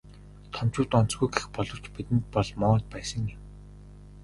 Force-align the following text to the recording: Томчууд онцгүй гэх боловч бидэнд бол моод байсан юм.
Томчууд 0.55 0.91
онцгүй 0.99 1.29
гэх 1.33 1.45
боловч 1.55 1.85
бидэнд 1.95 2.25
бол 2.33 2.49
моод 2.61 2.83
байсан 2.93 3.23
юм. 3.35 3.41